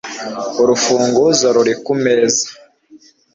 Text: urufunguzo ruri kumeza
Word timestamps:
urufunguzo 0.61 1.47
ruri 1.55 1.73
kumeza 1.83 2.47